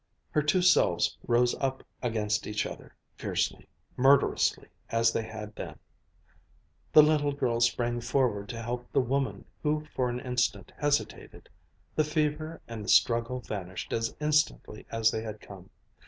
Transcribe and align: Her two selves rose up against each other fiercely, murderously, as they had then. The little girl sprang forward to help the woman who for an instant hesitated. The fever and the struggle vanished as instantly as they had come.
Her 0.31 0.41
two 0.41 0.63
selves 0.63 1.15
rose 1.27 1.53
up 1.61 1.83
against 2.01 2.47
each 2.47 2.65
other 2.65 2.95
fiercely, 3.17 3.67
murderously, 3.95 4.67
as 4.89 5.11
they 5.13 5.21
had 5.21 5.53
then. 5.55 5.77
The 6.91 7.03
little 7.03 7.33
girl 7.33 7.59
sprang 7.61 8.01
forward 8.01 8.49
to 8.49 8.63
help 8.63 8.91
the 8.91 8.99
woman 8.99 9.45
who 9.61 9.85
for 9.93 10.09
an 10.09 10.19
instant 10.19 10.71
hesitated. 10.75 11.49
The 11.95 12.03
fever 12.03 12.61
and 12.67 12.83
the 12.83 12.89
struggle 12.89 13.41
vanished 13.41 13.93
as 13.93 14.15
instantly 14.19 14.87
as 14.89 15.11
they 15.11 15.21
had 15.21 15.39
come. 15.39 15.69